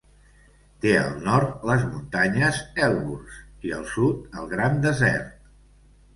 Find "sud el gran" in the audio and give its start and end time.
3.99-4.83